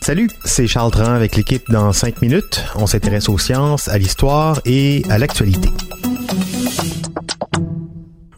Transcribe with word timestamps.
Salut, 0.00 0.30
c'est 0.46 0.66
Charles 0.66 0.90
Tran 0.90 1.12
avec 1.12 1.36
l'équipe 1.36 1.70
dans 1.70 1.92
5 1.92 2.22
minutes. 2.22 2.64
On 2.74 2.86
s'intéresse 2.86 3.28
aux 3.28 3.36
sciences, 3.36 3.86
à 3.88 3.98
l'histoire 3.98 4.62
et 4.64 5.02
à 5.10 5.18
l'actualité. 5.18 5.68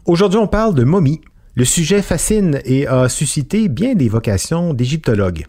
Aujourd'hui, 0.05 0.39
on 0.39 0.47
parle 0.47 0.75
de 0.75 0.83
momies. 0.83 1.21
Le 1.53 1.65
sujet 1.65 2.01
fascine 2.01 2.61
et 2.63 2.87
a 2.87 3.09
suscité 3.09 3.67
bien 3.67 3.93
des 3.93 4.07
vocations 4.07 4.73
d'égyptologues. 4.73 5.45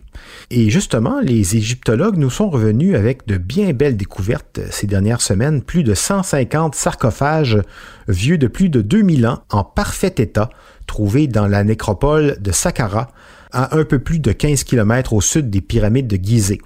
Et 0.50 0.68
justement, 0.68 1.20
les 1.20 1.56
égyptologues 1.56 2.16
nous 2.16 2.28
sont 2.28 2.50
revenus 2.50 2.96
avec 2.96 3.24
de 3.28 3.36
bien 3.36 3.72
belles 3.72 3.96
découvertes 3.96 4.58
ces 4.72 4.88
dernières 4.88 5.20
semaines, 5.20 5.62
plus 5.62 5.84
de 5.84 5.94
150 5.94 6.74
sarcophages 6.74 7.60
vieux 8.08 8.36
de 8.36 8.48
plus 8.48 8.68
de 8.68 8.82
2000 8.82 9.28
ans 9.28 9.44
en 9.50 9.62
parfait 9.62 10.14
état, 10.18 10.50
trouvés 10.88 11.28
dans 11.28 11.46
la 11.46 11.62
nécropole 11.62 12.36
de 12.40 12.50
Saqqara, 12.50 13.06
à 13.52 13.76
un 13.76 13.84
peu 13.84 13.98
plus 13.98 14.18
de 14.18 14.32
15 14.32 14.64
km 14.64 15.12
au 15.12 15.20
sud 15.20 15.50
des 15.50 15.60
pyramides 15.60 16.06
de 16.06 16.16
Gizeh. 16.16 16.60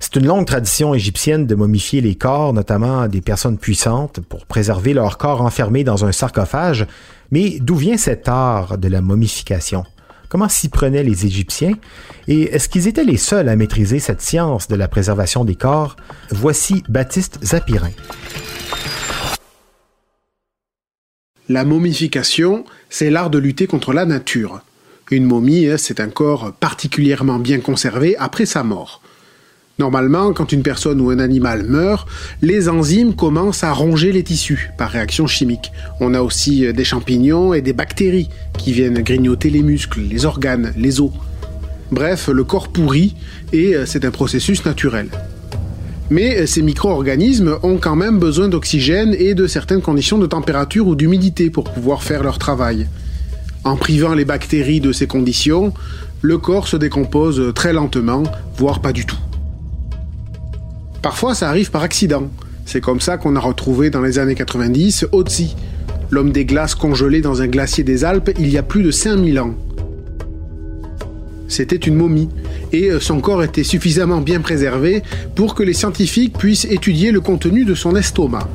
C'est 0.00 0.16
une 0.16 0.26
longue 0.26 0.46
tradition 0.46 0.94
égyptienne 0.94 1.46
de 1.46 1.54
momifier 1.54 2.00
les 2.00 2.14
corps, 2.14 2.52
notamment 2.52 3.06
des 3.08 3.20
personnes 3.20 3.58
puissantes, 3.58 4.20
pour 4.20 4.46
préserver 4.46 4.94
leur 4.94 5.18
corps 5.18 5.42
enfermé 5.42 5.84
dans 5.84 6.04
un 6.04 6.12
sarcophage. 6.12 6.86
Mais 7.30 7.58
d'où 7.60 7.76
vient 7.76 7.96
cet 7.96 8.28
art 8.28 8.78
de 8.78 8.88
la 8.88 9.00
momification? 9.00 9.84
Comment 10.28 10.48
s'y 10.48 10.70
prenaient 10.70 11.02
les 11.02 11.26
Égyptiens? 11.26 11.74
Et 12.26 12.44
est-ce 12.54 12.68
qu'ils 12.68 12.88
étaient 12.88 13.04
les 13.04 13.16
seuls 13.16 13.48
à 13.48 13.54
maîtriser 13.56 13.98
cette 13.98 14.22
science 14.22 14.66
de 14.66 14.76
la 14.76 14.88
préservation 14.88 15.44
des 15.44 15.56
corps? 15.56 15.96
Voici 16.30 16.82
Baptiste 16.88 17.38
Zapirin. 17.44 17.90
La 21.48 21.64
momification, 21.64 22.64
c'est 22.88 23.10
l'art 23.10 23.28
de 23.28 23.36
lutter 23.38 23.66
contre 23.66 23.92
la 23.92 24.06
nature. 24.06 24.62
Une 25.12 25.26
momie, 25.26 25.66
hein, 25.66 25.76
c'est 25.76 26.00
un 26.00 26.08
corps 26.08 26.54
particulièrement 26.58 27.38
bien 27.38 27.60
conservé 27.60 28.16
après 28.16 28.46
sa 28.46 28.64
mort. 28.64 29.02
Normalement, 29.78 30.32
quand 30.32 30.52
une 30.52 30.62
personne 30.62 31.02
ou 31.02 31.10
un 31.10 31.18
animal 31.18 31.64
meurt, 31.64 32.08
les 32.40 32.70
enzymes 32.70 33.14
commencent 33.14 33.62
à 33.62 33.74
ronger 33.74 34.10
les 34.10 34.22
tissus 34.22 34.70
par 34.78 34.88
réaction 34.88 35.26
chimique. 35.26 35.70
On 36.00 36.14
a 36.14 36.22
aussi 36.22 36.64
euh, 36.64 36.72
des 36.72 36.84
champignons 36.84 37.52
et 37.52 37.60
des 37.60 37.74
bactéries 37.74 38.30
qui 38.56 38.72
viennent 38.72 39.02
grignoter 39.02 39.50
les 39.50 39.62
muscles, 39.62 40.00
les 40.00 40.24
organes, 40.24 40.72
les 40.78 40.98
os. 41.02 41.10
Bref, 41.90 42.28
le 42.28 42.44
corps 42.44 42.68
pourrit 42.68 43.14
et 43.52 43.76
euh, 43.76 43.84
c'est 43.84 44.06
un 44.06 44.10
processus 44.12 44.64
naturel. 44.64 45.08
Mais 46.08 46.38
euh, 46.38 46.46
ces 46.46 46.62
micro-organismes 46.62 47.58
ont 47.62 47.76
quand 47.76 47.96
même 47.96 48.18
besoin 48.18 48.48
d'oxygène 48.48 49.14
et 49.18 49.34
de 49.34 49.46
certaines 49.46 49.82
conditions 49.82 50.16
de 50.16 50.26
température 50.26 50.86
ou 50.86 50.94
d'humidité 50.94 51.50
pour 51.50 51.64
pouvoir 51.64 52.02
faire 52.02 52.22
leur 52.22 52.38
travail. 52.38 52.88
En 53.64 53.76
privant 53.76 54.14
les 54.14 54.24
bactéries 54.24 54.80
de 54.80 54.90
ces 54.90 55.06
conditions, 55.06 55.72
le 56.20 56.36
corps 56.38 56.66
se 56.66 56.76
décompose 56.76 57.52
très 57.54 57.72
lentement, 57.72 58.24
voire 58.56 58.80
pas 58.80 58.92
du 58.92 59.06
tout. 59.06 59.18
Parfois, 61.00 61.34
ça 61.34 61.48
arrive 61.48 61.70
par 61.70 61.82
accident. 61.82 62.28
C'est 62.66 62.80
comme 62.80 63.00
ça 63.00 63.18
qu'on 63.18 63.36
a 63.36 63.40
retrouvé 63.40 63.90
dans 63.90 64.00
les 64.00 64.18
années 64.18 64.34
90 64.34 65.06
Otzi, 65.12 65.54
l'homme 66.10 66.32
des 66.32 66.44
glaces 66.44 66.74
congelé 66.74 67.20
dans 67.20 67.40
un 67.40 67.46
glacier 67.46 67.84
des 67.84 68.04
Alpes 68.04 68.30
il 68.38 68.48
y 68.48 68.58
a 68.58 68.62
plus 68.62 68.82
de 68.82 68.90
5000 68.90 69.38
ans. 69.40 69.54
C'était 71.46 71.76
une 71.76 71.96
momie, 71.96 72.30
et 72.72 72.90
son 72.98 73.20
corps 73.20 73.44
était 73.44 73.62
suffisamment 73.62 74.20
bien 74.20 74.40
préservé 74.40 75.02
pour 75.34 75.54
que 75.54 75.62
les 75.62 75.74
scientifiques 75.74 76.36
puissent 76.36 76.64
étudier 76.64 77.12
le 77.12 77.20
contenu 77.20 77.64
de 77.64 77.74
son 77.74 77.94
estomac. 77.94 78.48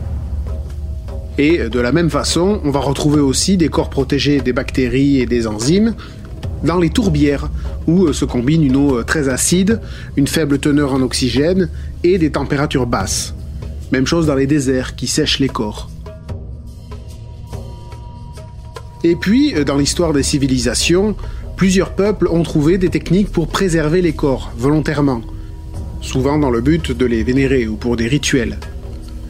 Et 1.38 1.60
euh, 1.60 1.70
de 1.70 1.80
la 1.80 1.92
même 1.92 2.10
façon, 2.10 2.60
on 2.64 2.72
va 2.72 2.80
retrouver 2.80 3.20
aussi 3.20 3.58
des 3.58 3.70
corps 3.70 3.90
protégés 3.90 4.42
des 4.42 4.54
bactéries 4.54 5.22
et 5.22 5.26
des 5.26 5.48
enzymes 5.48 5.96
dans 6.64 6.80
les 6.80 6.90
tourbières, 6.90 7.50
où 7.86 8.06
euh, 8.06 8.14
se 8.14 8.26
combine 8.26 8.64
une 8.64 8.76
eau 8.76 9.04
très 9.04 9.30
acide, 9.30 9.80
une 10.16 10.28
faible 10.28 10.60
teneur 10.60 10.94
en 10.94 11.02
oxygène 11.02 11.70
et 12.04 12.18
des 12.18 12.32
températures 12.32 12.88
basses. 12.88 13.36
Même 13.92 14.08
chose 14.08 14.26
dans 14.26 14.36
les 14.36 14.48
déserts 14.48 14.96
qui 14.96 15.08
sèchent 15.08 15.40
les 15.40 15.50
corps. 15.50 15.90
Et 19.04 19.16
puis, 19.16 19.54
euh, 19.56 19.64
dans 19.64 19.78
l'histoire 19.78 20.14
des 20.14 20.24
civilisations, 20.24 21.16
plusieurs 21.56 21.92
peuples 21.92 22.28
ont 22.30 22.44
trouvé 22.44 22.78
des 22.78 22.90
techniques 22.90 23.32
pour 23.32 23.48
préserver 23.48 24.02
les 24.02 24.14
corps, 24.14 24.52
volontairement, 24.58 25.22
souvent 26.02 26.40
dans 26.40 26.50
le 26.50 26.62
but 26.62 26.92
de 26.92 27.06
les 27.06 27.24
vénérer 27.24 27.68
ou 27.68 27.76
pour 27.76 27.96
des 27.96 28.08
rituels. 28.08 28.58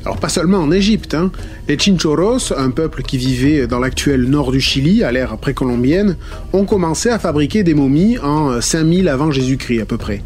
Alors 0.08 0.22
pas 0.22 0.30
seulement 0.30 0.60
en 0.60 0.72
Égypte, 0.72 1.16
hein. 1.16 1.32
les 1.68 1.78
Chinchoros, 1.78 2.54
un 2.56 2.70
peuple 2.70 3.02
qui 3.02 3.18
vivait 3.18 3.68
dans 3.68 3.80
l'actuel 3.80 4.24
nord 4.24 4.54
du 4.54 4.62
Chili 4.62 5.04
à 5.04 5.12
l'ère 5.12 5.38
précolombienne, 5.38 6.16
ont 6.54 6.64
commencé 6.64 7.10
à 7.10 7.20
fabriquer 7.20 7.64
des 7.64 7.74
momies 7.74 8.18
en 8.18 8.62
5000 8.62 9.10
avant 9.10 9.32
Jésus-Christ 9.32 9.82
à 9.82 9.86
peu 9.86 9.98
près. 9.98 10.24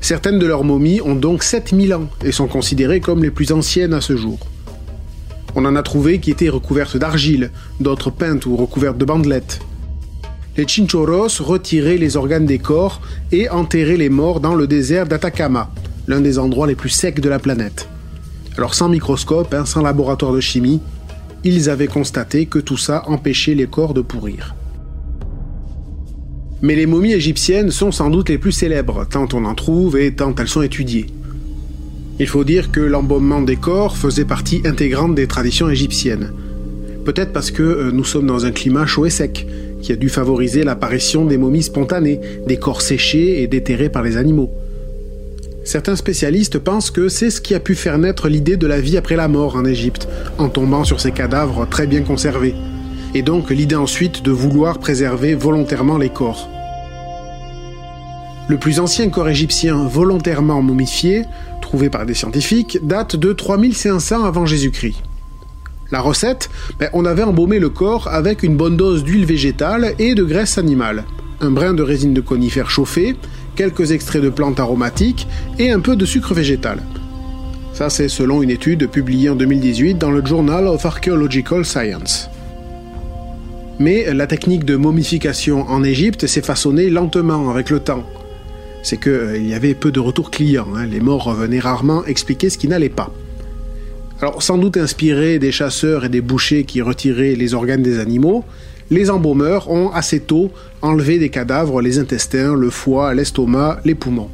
Certaines 0.00 0.40
de 0.40 0.46
leurs 0.46 0.64
momies 0.64 1.00
ont 1.00 1.14
donc 1.14 1.44
7000 1.44 1.94
ans 1.94 2.08
et 2.24 2.32
sont 2.32 2.48
considérées 2.48 2.98
comme 2.98 3.22
les 3.22 3.30
plus 3.30 3.52
anciennes 3.52 3.94
à 3.94 4.00
ce 4.00 4.16
jour. 4.16 4.40
On 5.54 5.64
en 5.64 5.76
a 5.76 5.84
trouvé 5.84 6.18
qui 6.18 6.32
étaient 6.32 6.48
recouvertes 6.48 6.96
d'argile, 6.96 7.52
d'autres 7.78 8.10
peintes 8.10 8.46
ou 8.46 8.56
recouvertes 8.56 8.98
de 8.98 9.04
bandelettes. 9.04 9.60
Les 10.56 10.66
Chinchoros 10.66 11.40
retiraient 11.40 11.98
les 11.98 12.16
organes 12.16 12.46
des 12.46 12.58
corps 12.58 13.00
et 13.30 13.48
enterraient 13.48 13.96
les 13.96 14.08
morts 14.08 14.40
dans 14.40 14.56
le 14.56 14.66
désert 14.66 15.06
d'Atacama, 15.06 15.70
l'un 16.08 16.20
des 16.20 16.40
endroits 16.40 16.66
les 16.66 16.74
plus 16.74 16.90
secs 16.90 17.20
de 17.20 17.28
la 17.28 17.38
planète. 17.38 17.88
Alors 18.58 18.74
sans 18.74 18.88
microscope, 18.88 19.54
hein, 19.54 19.64
sans 19.64 19.82
laboratoire 19.82 20.32
de 20.32 20.40
chimie, 20.40 20.80
ils 21.44 21.70
avaient 21.70 21.86
constaté 21.86 22.46
que 22.46 22.58
tout 22.58 22.76
ça 22.76 23.04
empêchait 23.06 23.54
les 23.54 23.68
corps 23.68 23.94
de 23.94 24.00
pourrir. 24.00 24.56
Mais 26.60 26.74
les 26.74 26.86
momies 26.86 27.12
égyptiennes 27.12 27.70
sont 27.70 27.92
sans 27.92 28.10
doute 28.10 28.28
les 28.30 28.36
plus 28.36 28.50
célèbres, 28.50 29.06
tant 29.08 29.28
on 29.32 29.44
en 29.44 29.54
trouve 29.54 29.96
et 29.96 30.12
tant 30.12 30.34
elles 30.34 30.48
sont 30.48 30.62
étudiées. 30.62 31.06
Il 32.18 32.26
faut 32.26 32.42
dire 32.42 32.72
que 32.72 32.80
l'embaumement 32.80 33.42
des 33.42 33.54
corps 33.54 33.96
faisait 33.96 34.24
partie 34.24 34.60
intégrante 34.64 35.14
des 35.14 35.28
traditions 35.28 35.70
égyptiennes. 35.70 36.32
Peut-être 37.04 37.32
parce 37.32 37.52
que 37.52 37.62
euh, 37.62 37.92
nous 37.92 38.02
sommes 38.02 38.26
dans 38.26 38.44
un 38.44 38.50
climat 38.50 38.86
chaud 38.86 39.06
et 39.06 39.10
sec, 39.10 39.46
qui 39.82 39.92
a 39.92 39.96
dû 39.96 40.08
favoriser 40.08 40.64
l'apparition 40.64 41.26
des 41.26 41.38
momies 41.38 41.62
spontanées, 41.62 42.20
des 42.48 42.56
corps 42.56 42.82
séchés 42.82 43.40
et 43.40 43.46
déterrés 43.46 43.88
par 43.88 44.02
les 44.02 44.16
animaux. 44.16 44.50
Certains 45.68 45.96
spécialistes 45.96 46.58
pensent 46.58 46.90
que 46.90 47.10
c'est 47.10 47.28
ce 47.28 47.42
qui 47.42 47.54
a 47.54 47.60
pu 47.60 47.74
faire 47.74 47.98
naître 47.98 48.30
l'idée 48.30 48.56
de 48.56 48.66
la 48.66 48.80
vie 48.80 48.96
après 48.96 49.16
la 49.16 49.28
mort 49.28 49.54
en 49.54 49.66
Égypte, 49.66 50.08
en 50.38 50.48
tombant 50.48 50.82
sur 50.82 50.98
ces 50.98 51.12
cadavres 51.12 51.68
très 51.68 51.86
bien 51.86 52.00
conservés, 52.00 52.54
et 53.12 53.20
donc 53.20 53.50
l'idée 53.50 53.74
ensuite 53.76 54.22
de 54.22 54.30
vouloir 54.30 54.78
préserver 54.78 55.34
volontairement 55.34 55.98
les 55.98 56.08
corps. 56.08 56.48
Le 58.48 58.56
plus 58.56 58.80
ancien 58.80 59.10
corps 59.10 59.28
égyptien 59.28 59.84
volontairement 59.84 60.62
momifié, 60.62 61.26
trouvé 61.60 61.90
par 61.90 62.06
des 62.06 62.14
scientifiques, 62.14 62.78
date 62.82 63.16
de 63.16 63.34
3500 63.34 64.24
avant 64.24 64.46
Jésus-Christ. 64.46 65.02
La 65.90 66.00
recette, 66.00 66.48
ben, 66.78 66.88
on 66.94 67.04
avait 67.04 67.24
embaumé 67.24 67.58
le 67.58 67.68
corps 67.68 68.08
avec 68.08 68.42
une 68.42 68.56
bonne 68.56 68.78
dose 68.78 69.04
d'huile 69.04 69.26
végétale 69.26 69.92
et 69.98 70.14
de 70.14 70.24
graisse 70.24 70.56
animale, 70.56 71.04
un 71.42 71.50
brin 71.50 71.74
de 71.74 71.82
résine 71.82 72.14
de 72.14 72.22
conifère 72.22 72.70
chauffée, 72.70 73.16
quelques 73.58 73.90
extraits 73.90 74.22
de 74.22 74.28
plantes 74.28 74.60
aromatiques 74.60 75.26
et 75.58 75.72
un 75.72 75.80
peu 75.80 75.96
de 75.96 76.06
sucre 76.06 76.32
végétal. 76.32 76.78
Ça, 77.74 77.90
c'est 77.90 78.08
selon 78.08 78.40
une 78.40 78.50
étude 78.50 78.88
publiée 78.88 79.30
en 79.30 79.34
2018 79.34 79.94
dans 79.94 80.12
le 80.12 80.24
Journal 80.24 80.68
of 80.68 80.86
Archaeological 80.86 81.64
Science. 81.64 82.30
Mais 83.80 84.14
la 84.14 84.28
technique 84.28 84.64
de 84.64 84.76
momification 84.76 85.68
en 85.68 85.82
Égypte 85.82 86.28
s'est 86.28 86.40
façonnée 86.40 86.88
lentement 86.88 87.50
avec 87.50 87.70
le 87.70 87.80
temps. 87.80 88.04
C'est 88.84 89.00
qu'il 89.00 89.10
euh, 89.10 89.38
y 89.38 89.54
avait 89.54 89.74
peu 89.74 89.90
de 89.90 89.98
retours 89.98 90.30
clients, 90.30 90.68
hein. 90.76 90.86
les 90.86 91.00
morts 91.00 91.24
revenaient 91.24 91.58
rarement 91.58 92.04
expliquer 92.04 92.50
ce 92.50 92.58
qui 92.58 92.68
n'allait 92.68 92.88
pas. 92.88 93.12
Alors, 94.20 94.42
sans 94.42 94.58
doute 94.58 94.76
inspirés 94.76 95.38
des 95.38 95.52
chasseurs 95.52 96.04
et 96.04 96.08
des 96.08 96.20
bouchers 96.20 96.64
qui 96.64 96.82
retiraient 96.82 97.36
les 97.36 97.54
organes 97.54 97.82
des 97.82 98.00
animaux, 98.00 98.44
les 98.90 99.10
embaumeurs 99.10 99.70
ont 99.70 99.90
assez 99.90 100.18
tôt 100.18 100.50
enlevé 100.82 101.18
des 101.18 101.28
cadavres 101.28 101.80
les 101.80 102.00
intestins, 102.00 102.54
le 102.54 102.70
foie, 102.70 103.14
l'estomac, 103.14 103.80
les 103.84 103.94
poumons. 103.94 104.30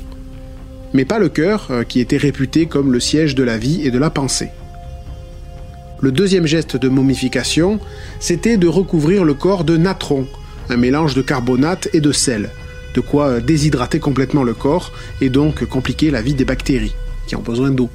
Mais 0.94 1.04
pas 1.04 1.18
le 1.18 1.28
cœur, 1.28 1.68
euh, 1.70 1.82
qui 1.82 2.00
était 2.00 2.16
réputé 2.16 2.64
comme 2.64 2.92
le 2.92 3.00
siège 3.00 3.34
de 3.34 3.42
la 3.42 3.58
vie 3.58 3.82
et 3.84 3.90
de 3.90 3.98
la 3.98 4.08
pensée. 4.08 4.48
Le 6.00 6.12
deuxième 6.12 6.46
geste 6.46 6.76
de 6.76 6.88
momification, 6.88 7.78
c'était 8.20 8.56
de 8.56 8.68
recouvrir 8.68 9.24
le 9.24 9.34
corps 9.34 9.64
de 9.64 9.76
natron, 9.76 10.26
un 10.70 10.76
mélange 10.76 11.14
de 11.14 11.22
carbonate 11.22 11.88
et 11.92 12.00
de 12.00 12.12
sel, 12.12 12.48
de 12.94 13.00
quoi 13.00 13.40
déshydrater 13.40 13.98
complètement 13.98 14.44
le 14.44 14.54
corps 14.54 14.92
et 15.20 15.28
donc 15.28 15.64
compliquer 15.66 16.10
la 16.10 16.22
vie 16.22 16.34
des 16.34 16.44
bactéries 16.46 16.94
qui 17.26 17.36
ont 17.36 17.42
besoin 17.42 17.70
d'eau. 17.70 17.90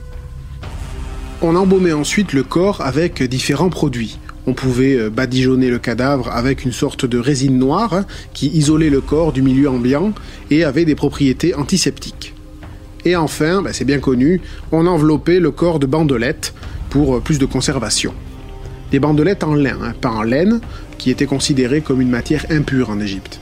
On 1.42 1.56
embaumait 1.56 1.94
ensuite 1.94 2.34
le 2.34 2.44
corps 2.44 2.82
avec 2.82 3.24
différents 3.24 3.70
produits. 3.70 4.20
On 4.46 4.54
pouvait 4.54 4.98
euh, 4.98 5.10
badigeonner 5.10 5.70
le 5.70 5.80
cadavre 5.80 6.30
avec 6.34 6.66
une 6.66 6.74
sorte 6.74 7.06
de 7.06 7.18
résine 7.18 7.58
noire 7.58 8.04
qui 8.34 8.48
isolait 8.48 8.90
le 8.90 9.00
corps 9.00 9.32
du 9.32 9.42
milieu 9.42 9.70
ambiant 9.70 10.12
et 10.52 10.66
avait 10.66 10.84
des 10.84 10.96
propriétés 10.96 11.56
antiseptiques. 11.56 12.34
Et 13.06 13.16
enfin, 13.16 13.62
bah, 13.62 13.72
c'est 13.72 13.86
bien 13.86 14.00
connu, 14.00 14.42
on 14.74 14.86
enveloppait 14.86 15.40
le 15.40 15.52
corps 15.52 15.80
de 15.80 15.86
bandelettes 15.86 16.54
pour 16.90 17.16
euh, 17.16 17.20
plus 17.22 17.40
de 17.40 17.46
conservation. 17.46 18.14
Des 18.92 19.00
bandelettes 19.00 19.46
en 19.46 19.56
lin, 19.56 19.78
hein, 19.82 19.94
pas 20.02 20.12
en 20.12 20.24
laine, 20.24 20.60
qui 20.98 21.10
étaient 21.10 21.26
considérées 21.26 21.80
comme 21.80 22.02
une 22.02 22.10
matière 22.10 22.46
impure 22.50 22.90
en 22.90 23.00
Égypte. 23.00 23.40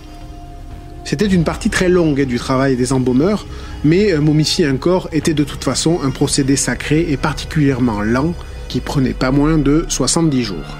C'était 1.08 1.26
une 1.26 1.46
partie 1.46 1.70
très 1.70 1.88
longue 1.88 2.26
du 2.26 2.38
travail 2.38 2.76
des 2.76 2.92
embaumeurs, 2.92 3.48
mais 3.86 4.12
euh, 4.12 4.20
momifier 4.20 4.66
un 4.66 4.76
corps 4.76 5.08
était 5.14 5.34
de 5.34 5.46
toute 5.46 5.64
façon 5.64 6.02
un 6.04 6.10
procédé 6.10 6.58
sacré 6.58 7.06
et 7.10 7.16
particulièrement 7.16 8.02
lent 8.02 8.34
qui 8.68 8.82
prenait 8.82 9.14
pas 9.14 9.32
moins 9.32 9.58
de 9.58 9.86
70 9.88 10.44
jours. 10.44 10.78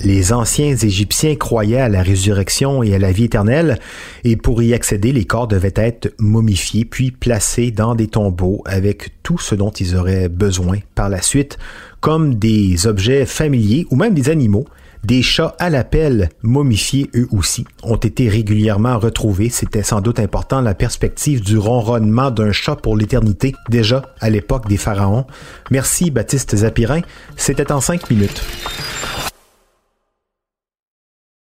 Les 0.00 0.32
anciens 0.32 0.74
Égyptiens 0.74 1.36
croyaient 1.36 1.80
à 1.80 1.88
la 1.88 2.02
résurrection 2.02 2.82
et 2.82 2.96
à 2.96 2.98
la 2.98 3.12
vie 3.12 3.24
éternelle, 3.24 3.78
et 4.24 4.36
pour 4.36 4.60
y 4.60 4.74
accéder, 4.74 5.12
les 5.12 5.26
corps 5.26 5.46
devaient 5.46 5.72
être 5.76 6.14
momifiés 6.18 6.84
puis 6.84 7.12
placés 7.12 7.70
dans 7.70 7.94
des 7.94 8.08
tombeaux 8.08 8.60
avec 8.64 9.22
tout 9.22 9.38
ce 9.38 9.54
dont 9.54 9.70
ils 9.70 9.94
auraient 9.94 10.28
besoin 10.28 10.78
par 10.96 11.08
la 11.08 11.22
suite, 11.22 11.58
comme 12.00 12.34
des 12.34 12.88
objets 12.88 13.24
familiers 13.24 13.86
ou 13.92 13.96
même 13.96 14.14
des 14.14 14.30
animaux, 14.30 14.64
des 15.04 15.22
chats 15.22 15.54
à 15.58 15.70
la 15.70 15.84
pelle, 15.84 16.30
momifiés 16.42 17.10
eux 17.14 17.28
aussi, 17.30 17.66
ont 17.82 17.96
été 17.96 18.28
régulièrement 18.28 18.98
retrouvés. 18.98 19.50
C'était 19.50 19.82
sans 19.82 20.00
doute 20.00 20.18
important 20.18 20.60
la 20.60 20.74
perspective 20.74 21.42
du 21.42 21.58
ronronnement 21.58 22.30
d'un 22.30 22.52
chat 22.52 22.76
pour 22.76 22.96
l'éternité, 22.96 23.54
déjà 23.68 24.02
à 24.20 24.30
l'époque 24.30 24.68
des 24.68 24.76
pharaons. 24.76 25.26
Merci 25.70 26.10
Baptiste 26.10 26.56
Zapirin. 26.56 27.02
C'était 27.36 27.72
en 27.72 27.80
cinq 27.80 28.10
minutes. 28.10 28.42